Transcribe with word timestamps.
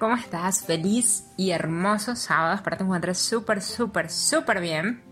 ¿cómo 0.00 0.16
estás? 0.16 0.64
Feliz 0.64 1.26
y 1.36 1.50
hermoso 1.50 2.16
sábado. 2.16 2.54
Espero 2.54 2.78
te 2.78 2.84
encuentres 2.84 3.18
súper, 3.18 3.60
súper, 3.60 4.10
súper 4.10 4.60
bien. 4.60 5.02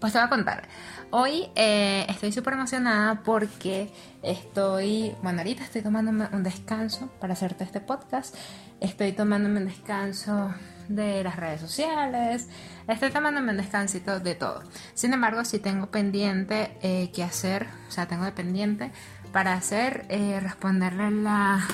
Pues 0.00 0.12
te 0.12 0.18
voy 0.20 0.26
a 0.26 0.30
contar. 0.30 0.68
Hoy 1.10 1.48
eh, 1.56 2.06
estoy 2.08 2.30
súper 2.30 2.52
emocionada 2.54 3.22
porque 3.24 3.92
estoy, 4.22 5.12
bueno, 5.22 5.40
ahorita 5.40 5.64
estoy 5.64 5.82
tomándome 5.82 6.28
un 6.32 6.44
descanso 6.44 7.10
para 7.20 7.32
hacerte 7.32 7.64
este 7.64 7.80
podcast. 7.80 8.36
Estoy 8.80 9.10
tomándome 9.10 9.58
un 9.58 9.66
descanso 9.66 10.54
de 10.88 11.24
las 11.24 11.34
redes 11.34 11.60
sociales. 11.60 12.48
Estoy 12.86 13.10
tomándome 13.10 13.50
un 13.50 13.56
descansito 13.56 14.20
de 14.20 14.36
todo. 14.36 14.62
Sin 14.94 15.12
embargo, 15.12 15.44
sí 15.44 15.58
tengo 15.58 15.90
pendiente 15.90 16.78
eh, 16.80 17.10
que 17.12 17.24
hacer, 17.24 17.66
o 17.88 17.90
sea, 17.90 18.06
tengo 18.06 18.24
de 18.24 18.32
pendiente 18.32 18.92
para 19.32 19.54
hacer, 19.54 20.06
eh, 20.08 20.38
responderle 20.40 21.10
la 21.10 21.66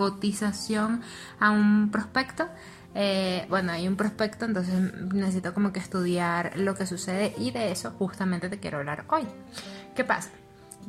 cotización 0.00 1.02
a 1.40 1.50
un 1.50 1.90
prospecto. 1.90 2.48
Eh, 2.94 3.44
bueno, 3.50 3.72
hay 3.72 3.86
un 3.86 3.96
prospecto, 3.96 4.46
entonces 4.46 4.74
necesito 5.12 5.52
como 5.52 5.74
que 5.74 5.78
estudiar 5.78 6.56
lo 6.56 6.74
que 6.74 6.86
sucede 6.86 7.34
y 7.36 7.50
de 7.50 7.70
eso 7.70 7.90
justamente 7.98 8.48
te 8.48 8.58
quiero 8.58 8.78
hablar 8.78 9.04
hoy. 9.08 9.26
¿Qué 9.94 10.02
pasa? 10.02 10.30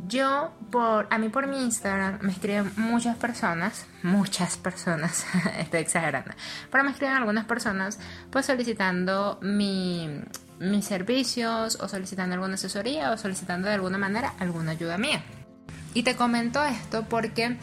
Yo, 0.07 0.53
por, 0.71 1.07
a 1.09 1.17
mí 1.17 1.27
por 1.27 1.47
mi 1.47 1.61
Instagram 1.61 2.19
me 2.21 2.31
escriben 2.31 2.71
muchas 2.77 3.17
personas, 3.17 3.85
muchas 4.01 4.55
personas, 4.55 5.25
estoy 5.59 5.81
exagerando, 5.81 6.31
pero 6.71 6.85
me 6.85 6.91
escriben 6.91 7.13
algunas 7.13 7.43
personas 7.43 7.99
pues 8.29 8.45
solicitando 8.45 9.39
mi, 9.41 10.21
mis 10.61 10.85
servicios 10.85 11.77
o 11.81 11.89
solicitando 11.89 12.35
alguna 12.35 12.53
asesoría 12.53 13.11
o 13.11 13.17
solicitando 13.17 13.67
de 13.67 13.73
alguna 13.73 13.97
manera 13.97 14.35
alguna 14.39 14.71
ayuda 14.71 14.97
mía. 14.97 15.21
Y 15.93 16.03
te 16.03 16.15
comento 16.15 16.63
esto 16.63 17.03
porque 17.09 17.57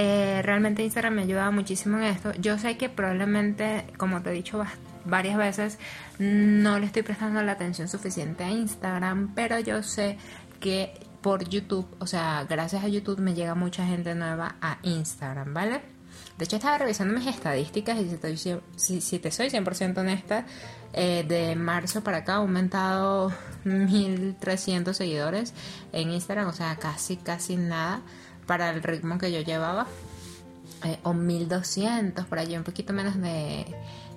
eh, 0.00 0.42
realmente 0.44 0.84
Instagram 0.84 1.12
me 1.12 1.22
ayuda 1.22 1.50
muchísimo 1.50 1.96
en 1.96 2.04
esto. 2.04 2.32
Yo 2.34 2.56
sé 2.56 2.76
que 2.76 2.88
probablemente, 2.88 3.84
como 3.96 4.22
te 4.22 4.30
he 4.30 4.32
dicho 4.32 4.62
varias 5.04 5.36
veces, 5.36 5.76
no 6.20 6.78
le 6.78 6.86
estoy 6.86 7.02
prestando 7.02 7.42
la 7.42 7.50
atención 7.50 7.88
suficiente 7.88 8.44
a 8.44 8.50
Instagram, 8.50 9.34
pero 9.34 9.58
yo 9.58 9.82
sé 9.82 10.16
que 10.60 10.92
por 11.20 11.48
YouTube, 11.48 11.88
o 11.98 12.06
sea, 12.06 12.46
gracias 12.48 12.84
a 12.84 12.86
YouTube 12.86 13.18
me 13.18 13.34
llega 13.34 13.56
mucha 13.56 13.84
gente 13.88 14.14
nueva 14.14 14.54
a 14.60 14.78
Instagram, 14.84 15.52
¿vale? 15.52 15.80
De 16.36 16.44
hecho, 16.44 16.54
estaba 16.54 16.78
revisando 16.78 17.12
mis 17.18 17.26
estadísticas 17.26 17.98
y 17.98 18.38
si, 18.76 19.00
si, 19.00 19.18
te 19.18 19.32
soy 19.32 19.48
100% 19.48 19.98
honesta, 19.98 20.46
eh, 20.92 21.24
de 21.26 21.56
marzo 21.56 22.04
para 22.04 22.18
acá 22.18 22.34
ha 22.34 22.36
aumentado 22.36 23.32
1300 23.64 24.96
seguidores 24.96 25.54
en 25.92 26.12
Instagram, 26.12 26.46
o 26.46 26.52
sea, 26.52 26.76
casi, 26.76 27.16
casi 27.16 27.56
nada 27.56 28.00
para 28.48 28.70
el 28.70 28.82
ritmo 28.82 29.18
que 29.18 29.30
yo 29.30 29.40
llevaba. 29.42 29.86
Eh, 30.84 30.98
o 31.02 31.12
1200, 31.12 32.26
por 32.26 32.38
allí 32.38 32.56
un 32.56 32.64
poquito 32.64 32.92
menos 32.92 33.20
de, 33.20 33.66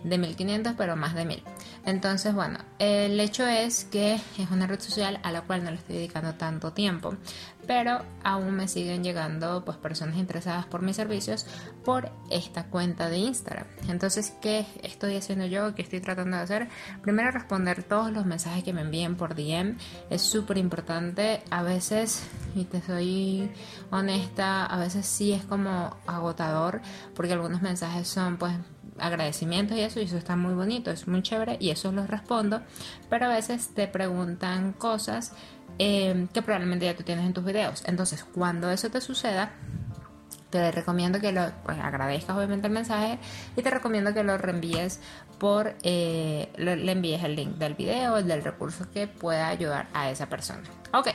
de 0.04 0.18
1500, 0.18 0.74
pero 0.78 0.96
más 0.96 1.16
de 1.16 1.26
1000. 1.26 1.44
Entonces, 1.86 2.34
bueno, 2.34 2.60
el 2.80 3.20
hecho 3.20 3.48
es 3.48 3.86
que 3.86 4.16
es 4.16 4.52
una 4.52 4.68
red 4.68 4.80
social 4.80 5.20
a 5.24 5.32
la 5.32 5.42
cual 5.42 5.64
no 5.64 5.72
le 5.72 5.78
estoy 5.78 5.96
dedicando 5.96 6.36
tanto 6.36 6.74
tiempo, 6.74 7.16
pero 7.66 8.04
aún 8.24 8.52
me 8.52 8.68
siguen 8.68 9.04
llegando 9.04 9.64
pues 9.66 9.78
personas 9.78 10.18
interesadas 10.18 10.66
por 10.66 10.82
mis 10.82 10.96
servicios 10.96 11.46
por 11.84 12.12
esta 12.30 12.66
cuenta 12.66 13.10
de 13.10 13.18
Instagram. 13.18 13.66
Entonces, 13.88 14.34
¿qué 14.42 14.66
estoy 14.84 15.16
haciendo 15.16 15.46
yo? 15.46 15.74
¿Qué 15.74 15.82
estoy 15.82 16.02
tratando 16.02 16.38
de 16.38 16.44
hacer? 16.44 16.70
Primero 17.02 17.32
responder 17.32 17.84
todos 17.84 18.12
los 18.12 18.26
mensajes 18.26 18.64
que 18.64 18.74
me 18.74 18.82
envíen 18.82 19.16
por 19.16 19.36
DM. 19.36 19.78
Es 20.10 20.22
súper 20.22 20.58
importante. 20.58 21.44
A 21.50 21.64
veces, 21.64 22.24
y 22.56 22.66
te 22.66 22.82
soy 22.82 23.50
honesta, 23.90 24.66
a 24.66 24.78
veces 24.78 25.06
sí 25.06 25.34
es 25.34 25.44
como 25.46 25.96
agotador 26.06 26.82
porque 27.16 27.34
algunos 27.34 27.62
mensajes 27.62 28.08
son 28.08 28.38
pues 28.38 28.54
agradecimientos 29.00 29.78
y 29.78 29.82
eso, 29.82 30.00
y 30.00 30.04
eso 30.04 30.18
está 30.18 30.36
muy 30.36 30.54
bonito, 30.54 30.92
es 30.92 31.08
muy 31.08 31.22
chévere 31.22 31.58
y 31.60 31.70
eso 31.70 31.92
los 31.92 32.10
respondo, 32.10 32.62
pero 33.10 33.26
a 33.26 33.30
veces 33.30 33.74
te 33.74 33.88
preguntan 33.88 34.74
cosas 34.74 35.34
eh, 35.80 36.28
que 36.34 36.42
probablemente 36.42 36.86
ya 36.86 36.96
tú 36.96 37.04
tienes 37.04 37.26
en 37.26 37.34
tus 37.34 37.44
videos. 37.44 37.84
Entonces, 37.86 38.24
cuando 38.24 38.70
eso 38.72 38.90
te 38.90 39.02
suceda, 39.02 39.52
te 40.52 40.72
recomiendo 40.72 41.20
que 41.20 41.32
lo 41.32 41.50
pues, 41.64 41.80
agradezcas 41.80 42.38
obviamente 42.38 42.68
el 42.68 42.74
mensaje 42.74 43.18
y 43.56 43.62
te 43.62 43.70
recomiendo 43.72 44.14
que 44.14 44.24
lo 44.24 44.38
reenvíes 44.38 45.00
por 45.40 45.76
eh, 45.82 46.52
le 46.58 46.92
envíes 46.92 47.24
el 47.24 47.36
link 47.36 47.56
del 47.56 47.74
video 47.74 48.18
el 48.18 48.28
del 48.28 48.44
recurso 48.44 48.92
que 48.92 49.08
pueda 49.08 49.48
ayudar 49.48 49.88
a 49.94 50.12
esa 50.12 50.28
persona 50.28 50.62
ok 50.94 51.08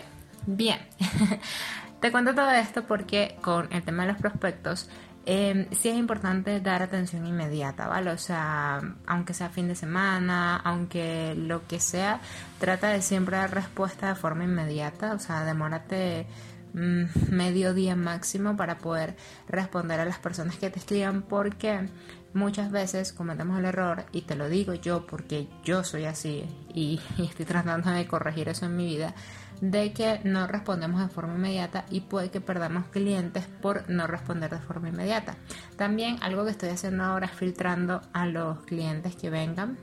bien 0.47 0.78
te 2.00 2.10
cuento 2.10 2.34
todo 2.34 2.50
esto 2.50 2.84
porque 2.84 3.36
con 3.42 3.72
el 3.72 3.82
tema 3.82 4.04
de 4.04 4.12
los 4.12 4.20
prospectos 4.20 4.88
eh, 5.28 5.66
sí 5.72 5.88
es 5.88 5.97
importante 5.97 6.60
dar 6.60 6.82
atención 6.82 7.26
inmediata, 7.26 7.88
¿vale? 7.88 8.10
O 8.12 8.19
sea, 8.19 8.81
aunque 9.06 9.34
sea 9.34 9.48
fin 9.50 9.66
de 9.66 9.75
semana, 9.75 10.56
aunque 10.59 11.34
lo 11.37 11.66
que 11.66 11.81
sea, 11.81 12.20
trata 12.60 12.91
de 12.91 13.03
siempre 13.03 13.36
dar 13.36 13.53
respuesta 13.53 14.09
de 14.09 14.15
forma 14.15 14.44
inmediata, 14.44 15.15
o 15.15 15.19
sea, 15.19 15.44
demórate 15.44 16.26
mm, 16.75 17.34
medio 17.34 17.75
día 17.75 17.97
máximo 17.97 18.56
para 18.56 18.78
poder 18.78 19.16
responder 19.48 19.98
a 19.98 20.04
las 20.04 20.19
personas 20.20 20.56
que 20.59 20.70
te 20.70 20.78
escriban 20.78 21.22
porque 21.22 21.88
muchas 22.36 22.70
veces 22.70 23.12
cometemos 23.12 23.58
el 23.58 23.64
error 23.64 24.04
y 24.12 24.22
te 24.22 24.36
lo 24.36 24.48
digo 24.48 24.74
yo 24.74 25.06
porque 25.06 25.48
yo 25.64 25.82
soy 25.82 26.04
así 26.04 26.44
y 26.74 27.00
estoy 27.19 27.44
tratando 27.44 27.91
de 27.91 28.06
corregir 28.06 28.48
eso 28.48 28.66
en 28.66 28.76
mi 28.76 28.86
vida 28.86 29.14
de 29.60 29.92
que 29.92 30.20
no 30.24 30.47
respondemos 30.47 31.00
de 31.00 31.08
forma 31.08 31.34
inmediata 31.34 31.86
y 31.91 32.00
puede 32.00 32.30
que 32.30 32.41
perdamos 32.41 32.86
clientes 32.88 33.44
por 33.62 33.88
no 33.88 34.06
responder 34.06 34.50
de 34.50 34.58
forma 34.58 34.88
inmediata. 34.88 35.36
También 35.76 36.19
algo 36.20 36.44
que 36.44 36.50
estoy 36.50 36.69
haciendo 36.69 37.04
ahora 37.04 37.26
es 37.26 37.32
filtrando 37.32 38.02
a 38.12 38.26
los 38.26 38.60
clientes 38.64 39.16
que 39.16 39.30
vengan. 39.30 39.78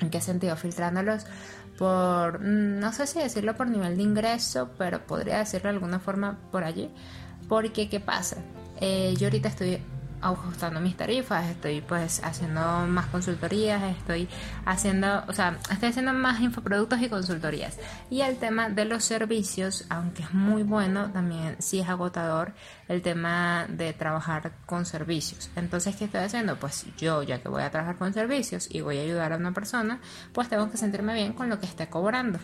¿En 0.00 0.10
qué 0.10 0.20
sentido? 0.20 0.56
Filtrándolos 0.56 1.26
por, 1.78 2.40
no 2.40 2.92
sé 2.92 3.06
si 3.06 3.18
decirlo 3.18 3.54
por 3.54 3.68
nivel 3.68 3.96
de 3.96 4.02
ingreso, 4.02 4.70
pero 4.78 5.06
podría 5.06 5.38
decirlo 5.38 5.68
de 5.68 5.76
alguna 5.76 5.98
forma 5.98 6.38
por 6.50 6.64
allí. 6.64 6.90
Porque, 7.48 7.88
¿qué 7.88 8.00
pasa? 8.00 8.38
Eh, 8.80 9.14
yo 9.18 9.26
ahorita 9.26 9.48
estoy 9.48 9.82
ajustando 10.20 10.80
mis 10.80 10.96
tarifas, 10.96 11.46
estoy 11.46 11.80
pues 11.80 12.22
haciendo 12.24 12.60
más 12.86 13.06
consultorías, 13.06 13.82
estoy 13.96 14.28
haciendo, 14.64 15.24
o 15.28 15.32
sea, 15.32 15.58
estoy 15.70 15.90
haciendo 15.90 16.12
más 16.12 16.40
infoproductos 16.40 17.00
y 17.00 17.08
consultorías. 17.08 17.78
Y 18.10 18.22
el 18.22 18.38
tema 18.38 18.68
de 18.68 18.84
los 18.84 19.04
servicios, 19.04 19.84
aunque 19.88 20.22
es 20.22 20.32
muy 20.32 20.62
bueno, 20.62 21.10
también 21.12 21.56
sí 21.58 21.80
es 21.80 21.88
agotador 21.88 22.52
el 22.88 23.02
tema 23.02 23.66
de 23.68 23.92
trabajar 23.92 24.52
con 24.66 24.86
servicios. 24.86 25.50
Entonces, 25.56 25.96
¿qué 25.96 26.04
estoy 26.06 26.20
haciendo? 26.20 26.56
Pues 26.56 26.86
yo, 26.96 27.22
ya 27.22 27.40
que 27.40 27.48
voy 27.48 27.62
a 27.62 27.70
trabajar 27.70 27.96
con 27.96 28.12
servicios 28.12 28.68
y 28.70 28.80
voy 28.80 28.98
a 28.98 29.02
ayudar 29.02 29.32
a 29.32 29.36
una 29.36 29.52
persona, 29.52 30.00
pues 30.32 30.48
tengo 30.48 30.70
que 30.70 30.76
sentirme 30.76 31.14
bien 31.14 31.32
con 31.32 31.48
lo 31.48 31.58
que 31.58 31.66
esté 31.66 31.88
cobrando. 31.88 32.38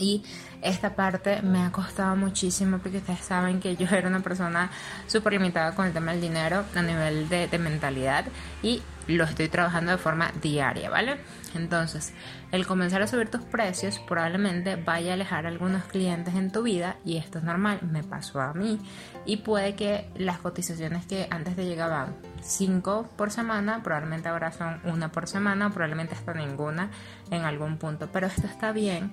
Y 0.00 0.22
esta 0.62 0.94
parte 0.96 1.42
me 1.42 1.62
ha 1.62 1.70
costado 1.72 2.16
muchísimo 2.16 2.78
porque 2.78 2.98
ustedes 2.98 3.20
saben 3.20 3.60
que 3.60 3.76
yo 3.76 3.86
era 3.86 4.08
una 4.08 4.20
persona 4.20 4.70
súper 5.06 5.34
limitada 5.34 5.74
con 5.74 5.86
el 5.86 5.92
tema 5.92 6.12
del 6.12 6.22
dinero 6.22 6.64
a 6.74 6.82
nivel 6.82 7.28
de, 7.28 7.48
mentalidad 7.58 8.24
y 8.62 8.82
lo 9.06 9.24
estoy 9.24 9.48
trabajando 9.48 9.92
de 9.92 9.98
forma 9.98 10.32
diaria, 10.40 10.88
¿vale? 10.88 11.18
Entonces, 11.54 12.14
el 12.52 12.66
comenzar 12.66 13.02
a 13.02 13.06
subir 13.06 13.28
tus 13.28 13.42
precios 13.42 13.98
probablemente 13.98 14.76
vaya 14.76 15.10
a 15.10 15.14
alejar 15.14 15.46
algunos 15.46 15.84
clientes 15.84 16.34
en 16.34 16.50
tu 16.50 16.62
vida 16.62 16.96
y 17.04 17.16
esto 17.16 17.38
es 17.38 17.44
normal, 17.44 17.80
me 17.82 18.02
pasó 18.02 18.40
a 18.40 18.54
mí 18.54 18.78
y 19.26 19.38
puede 19.38 19.74
que 19.74 20.08
las 20.16 20.38
cotizaciones 20.38 21.06
que 21.06 21.26
antes 21.30 21.56
te 21.56 21.66
llegaban 21.66 22.14
5 22.40 23.10
por 23.16 23.30
semana, 23.30 23.82
probablemente 23.82 24.28
ahora 24.28 24.52
son 24.52 24.80
una 24.84 25.12
por 25.12 25.26
semana, 25.26 25.70
probablemente 25.70 26.14
hasta 26.14 26.32
ninguna 26.32 26.90
en 27.30 27.42
algún 27.42 27.76
punto, 27.78 28.08
pero 28.12 28.26
esto 28.28 28.46
está 28.46 28.72
bien 28.72 29.12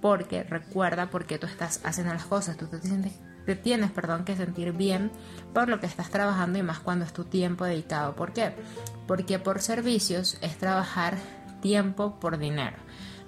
porque 0.00 0.44
recuerda 0.44 1.10
por 1.10 1.26
qué 1.26 1.38
tú 1.38 1.46
estás 1.46 1.80
haciendo 1.84 2.12
las 2.12 2.24
cosas, 2.24 2.56
tú 2.56 2.66
te, 2.66 2.78
tienes 3.56 3.90
perdón, 3.90 4.24
que 4.24 4.36
sentir 4.36 4.72
bien 4.72 5.10
por 5.54 5.68
lo 5.68 5.80
que 5.80 5.86
estás 5.86 6.10
trabajando 6.10 6.58
y 6.58 6.62
más 6.62 6.80
cuando 6.80 7.04
es 7.04 7.12
tu 7.12 7.24
tiempo 7.24 7.64
dedicado. 7.64 8.14
¿Por 8.14 8.32
qué? 8.32 8.54
Porque 9.06 9.38
por 9.38 9.60
servicios 9.60 10.38
es 10.42 10.58
trabajar 10.58 11.16
tiempo 11.60 12.18
por 12.20 12.38
dinero. 12.38 12.76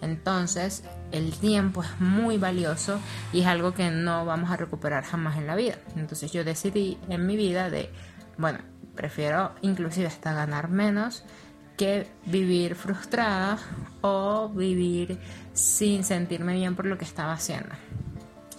Entonces, 0.02 0.84
el 1.12 1.32
tiempo 1.32 1.82
es 1.82 2.00
muy 2.00 2.38
valioso 2.38 2.98
y 3.32 3.40
es 3.40 3.46
algo 3.46 3.74
que 3.74 3.90
no 3.90 4.24
vamos 4.24 4.50
a 4.50 4.56
recuperar 4.56 5.04
jamás 5.04 5.36
en 5.36 5.46
la 5.46 5.56
vida. 5.56 5.76
Entonces, 5.96 6.32
yo 6.32 6.42
decidí 6.42 6.98
en 7.08 7.26
mi 7.26 7.36
vida 7.36 7.68
de, 7.68 7.90
bueno, 8.38 8.60
prefiero 8.94 9.54
inclusive 9.62 10.06
hasta 10.06 10.32
ganar 10.32 10.68
menos 10.68 11.24
que 11.80 12.06
vivir 12.26 12.74
frustrada 12.74 13.56
o 14.02 14.50
vivir 14.50 15.18
sin 15.54 16.04
sentirme 16.04 16.52
bien 16.52 16.76
por 16.76 16.84
lo 16.84 16.98
que 16.98 17.06
estaba 17.06 17.32
haciendo. 17.32 17.70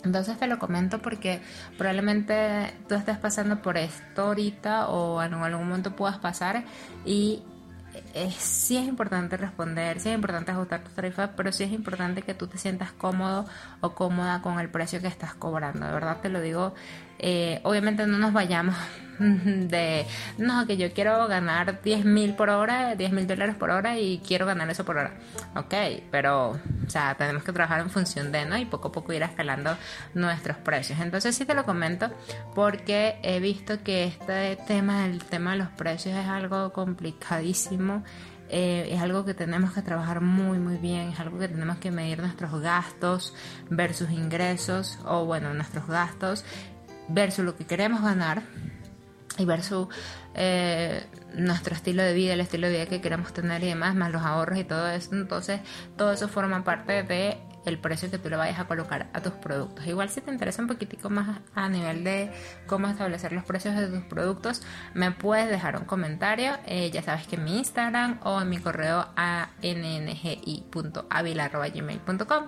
Entonces 0.04 0.40
te 0.40 0.48
lo 0.48 0.58
comento 0.58 1.04
porque 1.04 1.40
probablemente 1.78 2.74
tú 2.90 2.96
estés 2.96 3.20
pasando 3.20 3.62
por 3.62 3.78
esto 3.78 4.24
ahorita 4.24 4.88
o 4.88 5.22
en 5.22 5.36
algún 5.36 5.68
momento 5.68 5.96
puedas 5.96 6.18
pasar 6.18 6.64
y 7.06 7.44
es, 8.16 8.34
sí 8.34 8.78
es 8.78 8.88
importante 8.88 9.38
responder, 9.38 10.00
sí 10.00 10.10
es 10.10 10.16
importante 10.16 10.52
ajustar 10.52 10.84
tus 10.84 10.94
tarifas, 10.94 11.30
pero 11.38 11.52
sí 11.52 11.64
es 11.64 11.72
importante 11.72 12.24
que 12.24 12.34
tú 12.34 12.48
te 12.48 12.58
sientas 12.58 12.92
cómodo 12.92 13.46
o 13.82 13.92
cómoda 13.94 14.42
con 14.42 14.60
el 14.60 14.70
precio 14.70 15.00
que 15.00 15.08
estás 15.08 15.36
cobrando. 15.36 15.86
De 15.86 15.92
verdad 15.92 16.22
te 16.22 16.30
lo 16.30 16.42
digo, 16.42 16.74
eh, 17.24 17.60
obviamente 17.64 18.08
no 18.08 18.18
nos 18.18 18.34
vayamos 18.34 18.76
de, 19.20 20.08
no, 20.40 20.66
que 20.66 20.78
yo 20.78 20.92
quiero 20.94 21.28
ganar 21.28 21.82
10 21.84 22.06
mil 22.06 22.34
por 22.34 22.50
hora, 22.50 22.96
10 22.96 23.12
mil 23.12 23.28
dólares 23.28 23.56
por 23.56 23.70
hora 23.70 24.00
y 24.00 24.20
quiero 24.26 24.48
ganar 24.48 24.70
eso 24.70 24.84
por 24.84 24.98
hora. 24.98 25.14
Ok, 25.56 25.74
pero, 26.10 26.52
o 26.52 26.90
sea, 26.90 27.14
tenemos 27.16 27.44
que 27.44 27.54
trabajar 27.54 27.82
en 27.82 27.92
función 27.92 28.32
de, 28.32 28.46
¿no? 28.46 28.58
Y 28.58 28.66
poco 28.66 28.88
a 28.88 28.92
poco 28.92 29.14
ir 29.14 29.22
escalando 29.22 29.78
nuestros 30.16 30.58
precios. 30.58 31.00
Entonces 31.00 31.36
sí 31.36 31.46
te 31.46 31.54
lo 31.54 31.64
comento 31.64 32.10
porque 32.56 33.20
he 33.22 33.40
visto 33.40 33.84
que 33.84 34.06
este 34.06 34.58
tema, 34.68 35.06
el 35.06 35.24
tema 35.24 35.52
de 35.52 35.58
los 35.58 35.70
precios 35.70 36.16
es 36.16 36.28
algo 36.28 36.74
complicadísimo. 36.74 38.04
Eh, 38.54 38.90
es 38.92 39.02
algo 39.02 39.24
que 39.24 39.34
tenemos 39.34 39.72
que 39.72 39.82
trabajar 39.82 40.20
muy 40.20 40.60
muy 40.60 40.76
bien, 40.76 41.12
es 41.14 41.20
algo 41.22 41.40
que 41.40 41.48
tenemos 41.48 41.78
que 41.78 41.90
medir 41.90 42.20
nuestros 42.20 42.60
gastos 42.60 43.34
versus 43.70 44.12
ingresos 44.12 45.00
o 45.06 45.24
bueno, 45.24 45.54
nuestros 45.54 45.88
gastos 45.88 46.44
versus 47.14 47.46
lo 47.46 47.56
que 47.56 47.66
queremos 47.66 48.02
ganar 48.02 48.42
y 49.38 49.46
versus 49.46 49.88
eh, 50.34 51.04
nuestro 51.36 51.76
estilo 51.76 52.04
de 52.04 52.14
vida, 52.14 52.34
el 52.34 52.42
estilo 52.42 52.68
de 52.68 52.74
vida 52.74 52.86
que 52.86 53.02
queremos 53.02 53.34
tener 53.34 53.64
y 53.64 53.68
demás, 53.68 53.96
más 53.96 54.12
los 54.12 54.22
ahorros 54.22 54.60
y 54.60 54.64
todo 54.64 54.90
eso. 54.90 55.14
Entonces, 55.14 55.62
todo 55.98 56.12
eso 56.12 56.28
forma 56.28 56.64
parte 56.64 57.04
de 57.04 57.38
el 57.66 57.78
precio 57.78 58.10
que 58.10 58.18
tú 58.18 58.30
le 58.30 58.38
vayas 58.38 58.60
a 58.60 58.66
colocar 58.66 59.10
a 59.14 59.22
tus 59.22 59.34
productos. 59.34 59.86
Igual 59.86 60.10
si 60.10 60.22
te 60.22 60.32
interesa 60.32 60.62
un 60.62 60.68
poquitico 60.68 61.10
más 61.10 61.40
a 61.54 61.68
nivel 61.70 62.04
de 62.04 62.32
cómo 62.66 62.88
establecer 62.88 63.32
los 63.34 63.44
precios 63.44 63.76
de 63.76 63.88
tus 63.88 64.04
productos, 64.04 64.64
me 64.94 65.12
puedes 65.12 65.50
dejar 65.50 65.78
un 65.78 65.86
comentario. 65.86 66.54
Eh, 66.66 66.90
ya 66.92 67.04
sabes 67.04 67.28
que 67.28 67.36
en 67.36 67.44
mi 67.44 67.60
Instagram 67.60 68.20
o 68.24 68.42
en 68.42 68.50
mi 68.50 68.58
correo 68.58 69.08
a 69.16 69.50
nngi.avila.gmail.com 69.62 72.46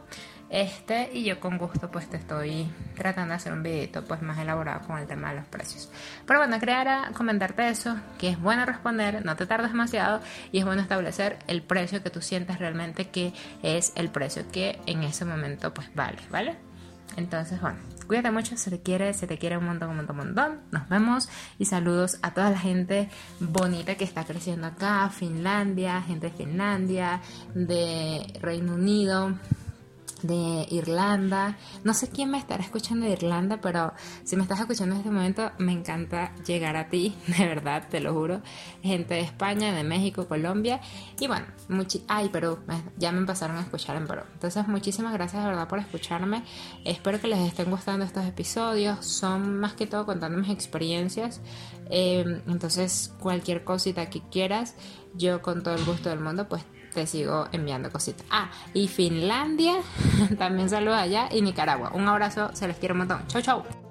este 0.54 1.10
y 1.12 1.24
yo 1.24 1.40
con 1.40 1.58
gusto 1.58 1.90
pues 1.90 2.08
te 2.08 2.18
estoy 2.18 2.72
tratando 2.96 3.32
de 3.32 3.38
hacer 3.38 3.52
un 3.52 3.64
videito 3.64 4.06
pues 4.06 4.22
más 4.22 4.38
elaborado 4.38 4.86
con 4.86 5.00
el 5.00 5.08
tema 5.08 5.32
de 5.32 5.38
los 5.38 5.46
precios. 5.48 5.90
Pero 6.28 6.40
bueno, 6.40 6.60
crear 6.60 7.12
comentarte 7.14 7.68
eso, 7.68 7.98
que 8.20 8.30
es 8.30 8.40
bueno 8.40 8.64
responder, 8.64 9.26
no 9.26 9.36
te 9.36 9.48
tardes 9.48 9.72
demasiado 9.72 10.22
y 10.52 10.60
es 10.60 10.66
bueno 10.66 10.84
establecer 10.84 11.40
el 11.48 11.64
precio 11.64 12.04
que 12.04 12.12
tú 12.12 12.22
sientes 12.22 12.60
realmente 12.60 13.10
que 13.10 13.34
es 13.64 13.94
el 13.96 14.10
precio 14.10 14.44
que 14.52 14.80
en 14.86 15.02
ese 15.02 15.26
momento 15.26 15.74
pues 15.74 15.90
vale, 15.96 16.20
¿vale? 16.30 16.56
Entonces, 17.16 17.60
bueno, 17.60 17.78
cuídate 18.08 18.32
mucho, 18.32 18.56
se 18.56 18.70
te 18.70 18.82
quiere, 18.82 19.14
se 19.14 19.28
te 19.28 19.38
quiere 19.38 19.58
un 19.58 19.66
montón, 19.66 19.90
un 19.90 19.98
montón, 19.98 20.20
un 20.20 20.26
montón. 20.26 20.60
Nos 20.72 20.88
vemos 20.90 21.30
y 21.58 21.66
saludos 21.66 22.18
a 22.22 22.34
toda 22.34 22.52
la 22.52 22.60
gente 22.60 23.10
bonita 23.40 23.96
que 23.96 24.04
está 24.04 24.24
creciendo 24.24 24.68
acá, 24.68 25.10
Finlandia, 25.10 26.02
gente 26.02 26.30
de 26.30 26.34
Finlandia, 26.36 27.22
de 27.54 28.40
Reino 28.42 28.74
Unido, 28.76 29.38
de 30.24 30.66
Irlanda. 30.72 31.58
No 31.84 31.94
sé 31.94 32.10
quién 32.10 32.32
me 32.32 32.38
estará 32.38 32.64
escuchando 32.64 33.06
de 33.06 33.12
Irlanda, 33.12 33.62
pero 33.62 33.94
si 34.24 34.36
me 34.36 34.44
estás 34.44 34.60
escuchando 34.60 34.96
en 34.96 35.02
este 35.02 35.12
momento, 35.12 35.52
me 35.60 35.72
encanta 35.72 36.34
llegar 36.46 36.76
a 36.76 36.90
ti, 36.90 37.16
de 37.28 37.46
verdad, 37.46 37.88
te 37.90 38.00
lo 38.00 38.14
juro. 38.14 38.42
Gente 38.82 39.14
de 39.16 39.22
España, 39.22 39.74
de 39.74 39.84
México, 39.84 40.28
Colombia. 40.28 40.82
Y 41.20 41.28
bueno, 41.28 41.46
ay, 42.08 42.30
Perú, 42.30 42.60
ya 42.98 43.12
me 43.12 43.20
empezaron 43.20 43.58
a 43.58 43.62
escuchar 43.62 43.98
en 43.98 44.08
Perú. 44.08 44.22
Entonces, 44.34 44.68
muchísimas 44.68 45.14
gracias 45.14 45.44
de 45.44 45.50
verdad 45.50 45.68
por 45.68 45.80
escucharme. 45.80 46.44
Espero 46.86 47.20
que 47.20 47.28
les 47.28 47.40
estén 47.40 47.70
gustando 47.70 48.06
estos 48.06 48.26
episodios. 48.26 49.06
Son 49.06 49.60
más 49.60 49.74
que 49.74 49.88
todo 49.88 50.06
contando 50.06 50.38
mis 50.38 50.50
experiencias. 50.50 51.42
Em, 51.90 52.42
entonces, 52.48 53.14
cualquier 53.20 53.64
cosita 53.64 54.10
que 54.10 54.22
quieras, 54.22 54.76
yo 55.16 55.42
con 55.42 55.64
todo 55.64 55.76
el 55.76 55.86
gusto 55.86 56.10
del 56.10 56.20
mundo, 56.20 56.48
pues 56.48 56.64
te 56.94 57.08
sigo 57.08 57.48
enviando 57.52 57.92
cositas. 57.92 58.26
Ah, 58.30 58.52
y 58.74 58.88
Finlandia, 58.88 59.76
también 60.38 60.70
saludos 60.70 60.98
allá, 60.98 61.30
y 61.32 61.42
Nicaragua. 61.42 61.92
Un 61.94 62.08
abrazo, 62.08 62.52
se 62.54 62.68
les 62.68 62.78
quiero 62.78 62.94
un 62.94 63.00
montón. 63.00 63.28
Chau, 63.28 63.42
chau. 63.42 63.83